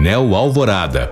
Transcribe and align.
Painel 0.00 0.34
Alvorada. 0.34 1.10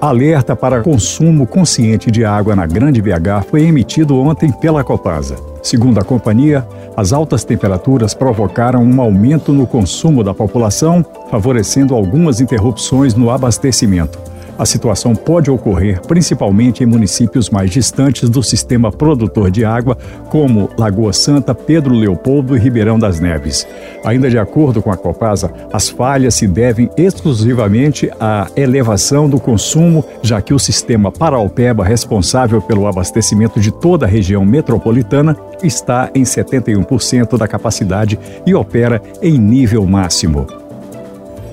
Alerta 0.00 0.56
para 0.56 0.80
consumo 0.80 1.46
consciente 1.46 2.10
de 2.10 2.24
água 2.24 2.56
na 2.56 2.64
Grande 2.64 3.02
BH 3.02 3.44
foi 3.50 3.64
emitido 3.64 4.18
ontem 4.18 4.50
pela 4.50 4.82
Copasa. 4.82 5.36
Segundo 5.62 6.00
a 6.00 6.02
companhia, 6.02 6.66
as 6.96 7.12
altas 7.12 7.44
temperaturas 7.44 8.14
provocaram 8.14 8.82
um 8.82 8.98
aumento 8.98 9.52
no 9.52 9.66
consumo 9.66 10.24
da 10.24 10.32
população, 10.32 11.04
favorecendo 11.30 11.94
algumas 11.94 12.40
interrupções 12.40 13.14
no 13.14 13.28
abastecimento. 13.28 14.18
A 14.56 14.64
situação 14.64 15.14
pode 15.16 15.50
ocorrer 15.50 16.00
principalmente 16.06 16.84
em 16.84 16.86
municípios 16.86 17.50
mais 17.50 17.70
distantes 17.70 18.28
do 18.28 18.42
sistema 18.42 18.92
produtor 18.92 19.50
de 19.50 19.64
água, 19.64 19.98
como 20.30 20.70
Lagoa 20.78 21.12
Santa, 21.12 21.54
Pedro 21.54 21.92
Leopoldo 21.92 22.56
e 22.56 22.60
Ribeirão 22.60 22.98
das 22.98 23.18
Neves. 23.18 23.66
Ainda 24.04 24.30
de 24.30 24.38
acordo 24.38 24.80
com 24.80 24.92
a 24.92 24.96
Copasa, 24.96 25.52
as 25.72 25.88
falhas 25.88 26.34
se 26.34 26.46
devem 26.46 26.88
exclusivamente 26.96 28.10
à 28.20 28.46
elevação 28.54 29.28
do 29.28 29.40
consumo, 29.40 30.04
já 30.22 30.40
que 30.40 30.54
o 30.54 30.58
sistema 30.58 31.10
Paraupeba, 31.10 31.84
responsável 31.84 32.62
pelo 32.62 32.86
abastecimento 32.86 33.58
de 33.58 33.72
toda 33.72 34.06
a 34.06 34.08
região 34.08 34.44
metropolitana, 34.44 35.36
está 35.62 36.10
em 36.14 36.22
71% 36.22 37.36
da 37.36 37.48
capacidade 37.48 38.18
e 38.46 38.54
opera 38.54 39.02
em 39.20 39.36
nível 39.36 39.84
máximo. 39.84 40.63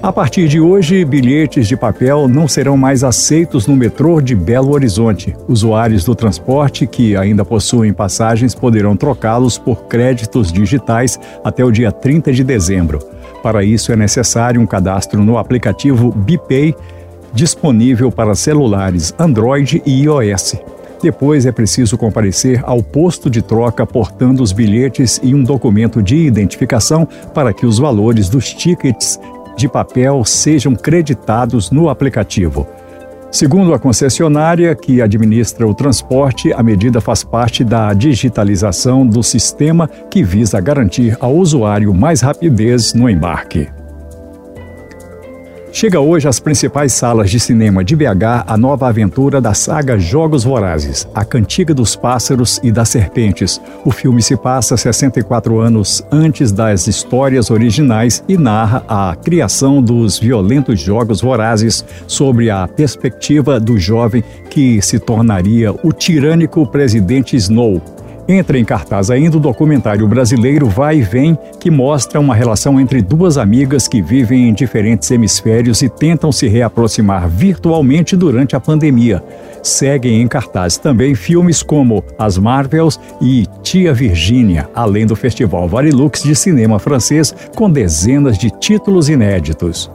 A 0.04 0.12
partir 0.12 0.48
de 0.48 0.60
hoje, 0.60 1.06
bilhetes 1.06 1.68
de 1.68 1.78
papel 1.78 2.28
não 2.28 2.48
serão 2.48 2.76
mais 2.76 3.04
aceitos 3.04 3.68
no 3.68 3.76
metrô 3.76 4.20
de 4.20 4.34
Belo 4.34 4.74
Horizonte. 4.74 5.36
Usuários 5.48 6.04
do 6.04 6.16
transporte 6.16 6.88
que 6.88 7.16
ainda 7.16 7.46
possuem 7.46 7.94
passagens 7.94 8.56
poderão 8.56 8.98
trocá-los 8.98 9.60
por 9.60 9.84
créditos 9.84 10.52
digitais 10.52 11.20
até 11.44 11.64
o 11.64 11.70
dia 11.70 11.92
30 11.92 12.34
de 12.34 12.44
dezembro. 12.44 12.98
Para 13.44 13.64
isso, 13.64 13.92
é 13.92 13.96
necessário 13.96 14.60
um 14.60 14.66
cadastro 14.66 15.24
no 15.24 15.38
aplicativo 15.38 16.12
BPay, 16.12 16.76
disponível 17.32 18.12
para 18.12 18.34
celulares 18.34 19.14
Android 19.20 19.84
e 19.86 20.02
iOS. 20.02 20.56
Depois 21.00 21.46
é 21.46 21.52
preciso 21.52 21.96
comparecer 21.96 22.60
ao 22.66 22.82
posto 22.82 23.30
de 23.30 23.44
troca 23.44 23.86
portando 23.86 24.42
os 24.42 24.52
bilhetes 24.52 25.20
e 25.22 25.36
um 25.36 25.44
documento 25.44 26.02
de 26.02 26.16
identificação 26.16 27.08
para 27.36 27.54
que 27.54 27.68
os 27.68 27.78
valores 27.78 28.30
dos 28.30 28.52
tickets 28.52 29.20
de 29.62 29.70
papel 29.70 30.26
sejam 30.26 30.76
creditados 30.76 31.72
no 31.72 31.88
aplicativo. 31.90 32.68
Segundo 33.32 33.74
a 33.74 33.80
concessionária 33.80 34.76
que 34.76 35.02
administra 35.02 35.66
o 35.66 35.74
transporte, 35.74 36.52
a 36.52 36.62
medida 36.62 37.00
faz 37.00 37.24
parte 37.24 37.64
da 37.64 37.94
digitalização 37.94 39.08
do 39.08 39.24
sistema 39.24 39.88
que 39.88 40.22
visa 40.22 40.60
garantir 40.60 41.16
ao 41.22 41.34
usuário 41.34 41.94
mais 41.94 42.20
rapidez 42.20 42.94
no 42.94 43.10
embarque. 43.10 43.70
Chega 45.74 46.02
hoje 46.02 46.28
às 46.28 46.38
principais 46.38 46.92
salas 46.92 47.32
de 47.32 47.40
cinema 47.40 47.82
de 47.82 47.96
BH 47.96 48.44
a 48.46 48.58
nova 48.58 48.90
aventura 48.90 49.40
da 49.40 49.54
saga 49.54 49.98
Jogos 49.98 50.44
Vorazes, 50.44 51.08
A 51.16 51.24
Cantiga 51.24 51.74
dos 51.74 51.96
Pássaros 51.96 52.60
e 52.62 52.74
das 52.74 52.90
Serpentes. 52.90 53.60
O 53.86 53.90
filme 53.90 54.22
se 54.22 54.36
passa 54.36 54.76
64 54.76 55.62
anos 55.62 56.04
antes 56.12 56.52
das 56.52 56.88
histórias 56.88 57.50
originais 57.50 58.22
e 58.28 58.38
narra 58.38 58.84
a 58.86 59.16
criação 59.16 59.82
dos 59.82 60.20
violentos 60.20 60.78
Jogos 60.78 61.22
Vorazes 61.22 61.86
sobre 62.06 62.50
a 62.50 62.68
perspectiva 62.68 63.58
do 63.58 63.78
jovem 63.78 64.22
que 64.50 64.82
se 64.82 65.00
tornaria 65.00 65.74
o 65.84 65.94
tirânico 65.94 66.68
presidente 66.68 67.38
Snow, 67.38 67.82
Entra 68.28 68.58
em 68.58 68.64
cartaz 68.64 69.10
ainda 69.10 69.38
o 69.38 69.40
documentário 69.40 70.08
brasileiro 70.08 70.68
Vai 70.68 71.00
e 71.00 71.02
Vem, 71.02 71.38
que 71.60 71.72
mostra 71.72 72.20
uma 72.20 72.36
relação 72.36 72.80
entre 72.80 73.02
duas 73.02 73.38
amigas 73.38 73.88
que 73.88 74.02
vivem 74.02 74.50
em 74.50 74.54
diferentes 74.54 75.10
hemisférios 75.12 75.82
e 75.82 75.90
tentam 75.90 76.32
se 76.32 76.48
reaproximar 76.48 77.28
virtualmente 77.28 78.16
durante 78.16 78.56
a 78.56 78.60
pandemia. 78.60 79.24
Seguem 79.64 80.22
em 80.22 80.28
cartaz 80.28 80.78
também 80.78 81.14
filmes 81.16 81.62
como 81.62 82.04
As 82.18 82.38
Marvels 82.38 83.00
e 83.22 83.46
Tia 83.62 83.94
Virgínia, 83.94 84.70
além 84.74 85.06
do 85.06 85.16
Festival 85.16 85.68
Varilux 85.68 86.24
de 86.24 86.36
Cinema 86.36 86.80
Francês, 86.80 87.36
com 87.56 87.70
dezenas 87.70 88.38
de 88.38 88.50
títulos 88.50 89.10
inéditos. 89.10 89.92